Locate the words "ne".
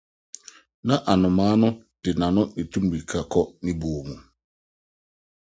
3.63-3.71